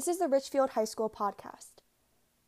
[0.00, 1.82] This is the Richfield High School podcast.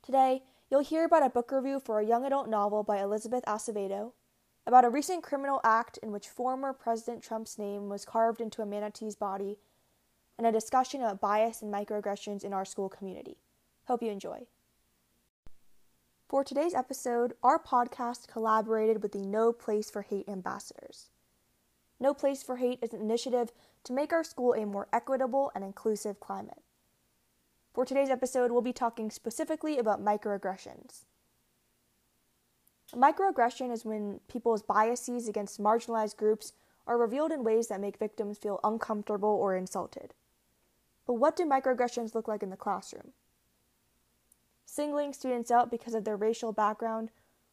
[0.02, 4.12] Today, you'll hear about a book review for a young adult novel by Elizabeth Acevedo,
[4.66, 8.66] about a recent criminal act in which former President Trump's name was carved into a
[8.66, 9.58] manatee's body,
[10.38, 13.36] and a discussion about bias and microaggressions in our school community.
[13.84, 14.46] Hope you enjoy.
[16.30, 21.10] For today's episode, our podcast collaborated with the No Place for Hate ambassadors.
[22.00, 23.52] No Place for Hate is an initiative
[23.84, 26.62] to make our school a more equitable and inclusive climate.
[27.72, 31.04] For today's episode, we'll be talking specifically about microaggressions.
[32.92, 36.52] A microaggression is when people's biases against marginalized groups
[36.86, 40.12] are revealed in ways that make victims feel uncomfortable or insulted.
[41.06, 43.12] But what do microaggressions look like in the classroom?
[44.66, 47.10] Singling students out because of their racial background,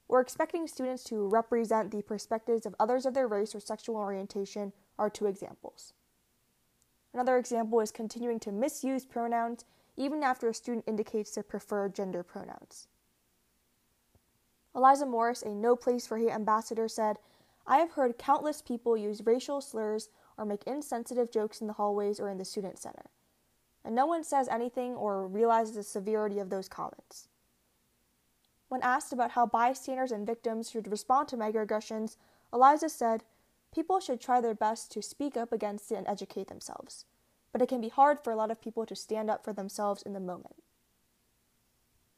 [0.10, 4.74] or expecting students to represent the perspectives of others of their race or sexual orientation
[4.98, 5.94] are two examples.
[7.14, 9.64] Another example is continuing to misuse pronouns
[10.00, 12.88] even after a student indicates their preferred gender pronouns.
[14.74, 17.18] Eliza Morris, a No Place for Hate ambassador, said,
[17.68, 22.20] I have heard countless people use racial slurs or make insensitive jokes in the hallways
[22.20, 23.10] or in the student center.
[23.84, 27.28] And no one says anything or realizes the severity of those comments.
[28.70, 32.16] When asked about how bystanders and victims should respond to microaggressions,
[32.54, 33.24] Eliza said,
[33.74, 37.06] People should try their best to speak up against it and educate themselves
[37.52, 40.02] but it can be hard for a lot of people to stand up for themselves
[40.02, 40.56] in the moment.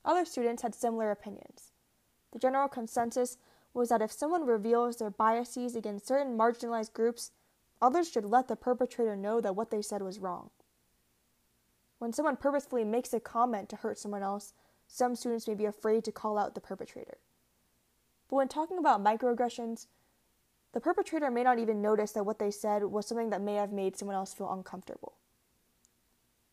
[0.04, 1.72] Other students had similar opinions.
[2.32, 3.38] The general consensus
[3.74, 7.32] was that if someone reveals their biases against certain marginalized groups,
[7.82, 10.50] others should let the perpetrator know that what they said was wrong.
[12.00, 14.54] When someone purposefully makes a comment to hurt someone else,
[14.88, 17.20] some students may be afraid to call out the perpetrator.
[18.30, 19.88] But when talking about microaggressions,
[20.74, 23.72] the perpetrator may not even notice that what they said was something that may have
[23.72, 25.14] made someone else feel uncomfortable.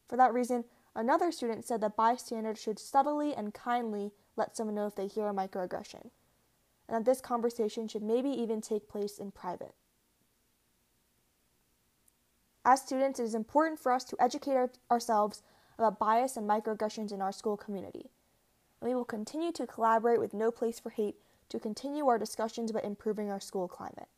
[0.09, 0.65] For that reason,
[0.95, 5.29] another student said that bystanders should subtly and kindly let someone know if they hear
[5.29, 6.11] a microaggression,
[6.89, 9.75] and that this conversation should maybe even take place in private.
[12.65, 15.43] As students, it is important for us to educate our- ourselves
[15.79, 18.11] about bias and microaggressions in our school community.
[18.81, 22.71] And we will continue to collaborate with No Place for Hate to continue our discussions
[22.71, 24.09] about improving our school climate.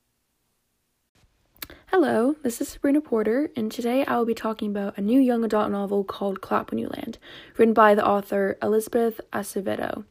[1.93, 5.43] Hello, this is Sabrina Porter, and today I will be talking about a new young
[5.43, 7.19] adult novel called Clap When You Land,
[7.57, 10.05] written by the author Elizabeth Acevedo.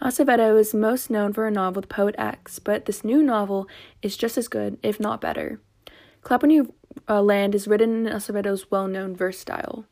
[0.00, 3.66] Acevedo is most known for her novel The Poet X, but this new novel
[4.02, 5.60] is just as good, if not better.
[6.22, 6.72] Clap When You
[7.08, 9.84] uh, Land is written in Acevedo's well known verse style.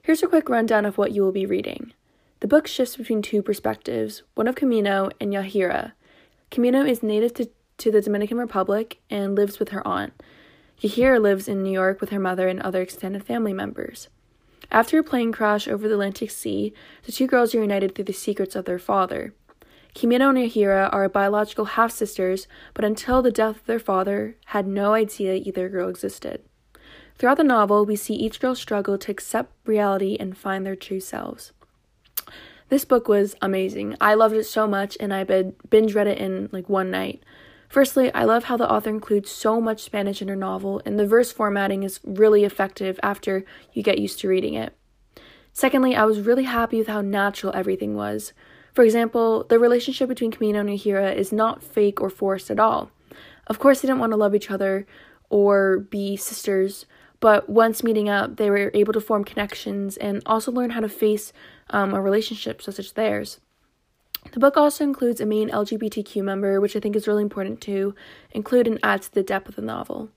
[0.00, 1.92] Here's a quick rundown of what you will be reading.
[2.38, 5.94] The book shifts between two perspectives one of Camino and Yahaira.
[6.52, 10.12] Camino is native to, to the Dominican Republic and lives with her aunt.
[10.80, 14.08] Yahaira lives in New York with her mother and other extended family members.
[14.70, 16.72] After a plane crash over the Atlantic Sea,
[17.04, 19.34] the two girls are united through the secrets of their father.
[19.94, 24.66] Camino and Yahaira are biological half sisters, but until the death of their father, had
[24.66, 26.42] no idea either girl existed.
[27.18, 31.00] Throughout the novel, we see each girl struggle to accept reality and find their true
[31.00, 31.52] selves.
[32.70, 33.96] This book was amazing.
[34.00, 35.24] I loved it so much, and I
[35.68, 37.22] binge read it in like one night.
[37.72, 41.06] Firstly, I love how the author includes so much Spanish in her novel, and the
[41.06, 44.76] verse formatting is really effective after you get used to reading it.
[45.54, 48.34] Secondly, I was really happy with how natural everything was.
[48.74, 52.90] For example, the relationship between Camino and Yahaira is not fake or forced at all.
[53.46, 54.86] Of course, they didn't want to love each other
[55.30, 56.84] or be sisters,
[57.20, 60.90] but once meeting up, they were able to form connections and also learn how to
[60.90, 61.32] face
[61.70, 63.40] um, a relationship such as theirs.
[64.32, 67.94] The book also includes a main LGBTQ member, which I think is really important to
[68.30, 70.08] include and add to the depth of the novel.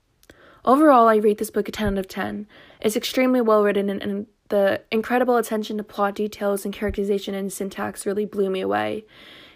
[0.64, 2.46] Overall, I rate this book a 10 out of 10.
[2.80, 7.52] It's extremely well written, and, and the incredible attention to plot details and characterization and
[7.52, 9.04] syntax really blew me away.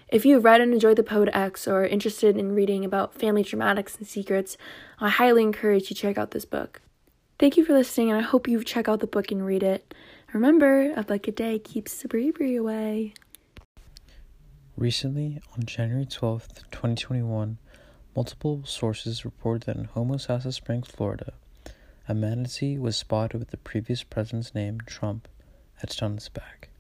[0.08, 3.42] If you've read and enjoyed The Poet X or are interested in reading about family
[3.42, 4.58] dramatics and secrets,
[4.98, 6.82] I highly encourage you to check out this book.
[7.38, 9.94] Thank you for listening, and I hope you check out the book and read it.
[10.34, 13.14] Remember, a a day keeps the bravery away.
[14.80, 17.58] Recently, on January 12, 2021,
[18.16, 21.34] multiple sources reported that in Homosassa Springs, Florida,
[22.08, 25.28] a manatee was spotted with the previous president's name, Trump,
[25.82, 26.70] etched on its back.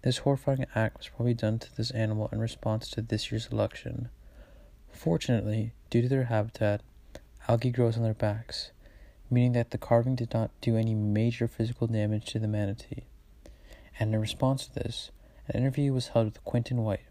[0.00, 4.08] This horrifying act was probably done to this animal in response to this year's election.
[4.90, 6.80] Fortunately, due to their habitat,
[7.46, 8.70] algae grows on their backs,
[9.30, 13.04] meaning that the carving did not do any major physical damage to the manatee.
[14.00, 15.10] And in response to this,
[15.48, 17.04] an interview was held with Quinton White,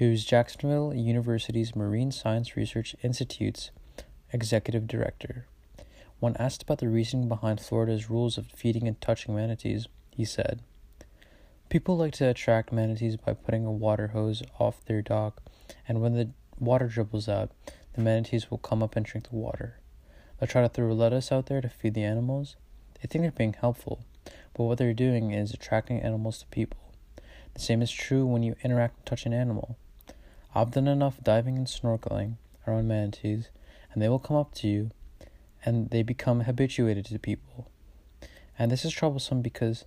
[0.00, 3.70] who's Jacksonville University's Marine Science Research Institute's
[4.32, 5.44] executive director.
[6.20, 10.62] When asked about the reasoning behind Florida's rules of feeding and touching manatees, he said,
[11.68, 15.42] People like to attract manatees by putting a water hose off their dock,
[15.86, 17.50] and when the water dribbles out,
[17.92, 19.80] the manatees will come up and drink the water.
[20.38, 22.56] They'll try to throw lettuce out there to feed the animals.
[22.94, 24.06] They think they're being helpful,
[24.54, 26.94] but what they're doing is attracting animals to people.
[27.52, 29.76] The same is true when you interact and touch an animal.
[30.54, 32.34] Done enough diving and snorkeling
[32.66, 33.48] around manatees,
[33.92, 34.90] and they will come up to you,
[35.64, 37.70] and they become habituated to people.
[38.58, 39.84] And this is troublesome because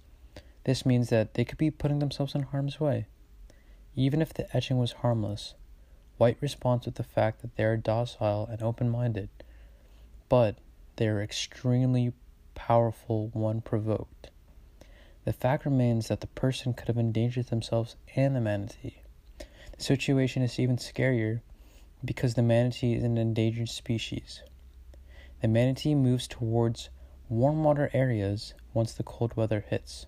[0.64, 3.08] this means that they could be putting themselves in harm's way.
[3.96, 5.54] Even if the etching was harmless,
[6.18, 9.30] White responds with the fact that they are docile and open minded,
[10.30, 10.56] but
[10.96, 12.14] they are extremely
[12.56, 14.30] powerful when provoked.
[15.26, 19.03] The fact remains that the person could have endangered themselves and the manatee.
[19.78, 21.42] The situation is even scarier
[22.04, 24.44] because the manatee is an endangered species.
[25.42, 26.90] The manatee moves towards
[27.30, 30.06] warm water areas once the cold weather hits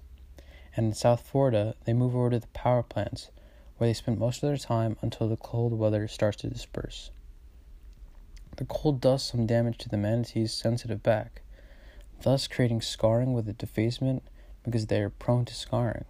[0.76, 3.30] and in South Florida, they move over to the power plants,
[3.78, 7.12] where they spend most of their time until the cold weather starts to disperse.
[8.58, 11.42] The cold does some damage to the manatee's sensitive back,
[12.22, 14.24] thus creating scarring with the defacement
[14.64, 16.06] because they are prone to scarring.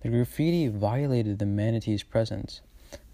[0.00, 2.60] The graffiti violated the manatee's presence,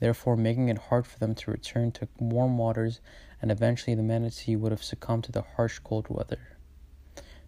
[0.00, 3.00] therefore making it hard for them to return to warm waters,
[3.40, 6.58] and eventually the manatee would have succumbed to the harsh cold weather.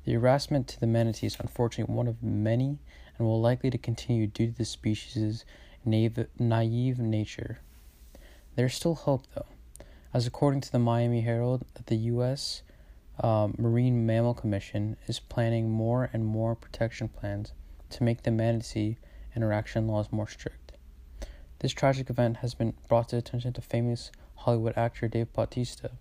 [0.05, 2.79] The harassment to the manatee is unfortunately one of many
[3.19, 5.44] and will likely to continue due to the species'
[5.85, 7.59] naive, naive nature.
[8.55, 9.47] There's still hope, though,
[10.15, 12.62] as according to the Miami Herald, that the U.S.
[13.21, 17.53] Um, Marine Mammal Commission is planning more and more protection plans
[17.91, 18.97] to make the manatee
[19.37, 20.73] interaction laws more strict.
[21.61, 25.93] This tragic event has been brought to attention to famous Hollywood actor Dave Bautista,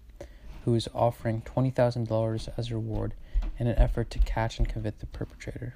[0.64, 3.14] who is offering $20,000 as a reward
[3.60, 5.76] in an effort to catch and convict the perpetrator.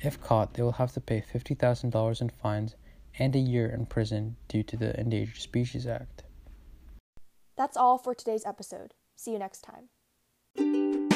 [0.00, 2.74] If caught, they will have to pay $50,000 in fines
[3.18, 6.24] and a year in prison due to the Endangered Species Act.
[7.56, 8.94] That's all for today's episode.
[9.14, 11.11] See you next time.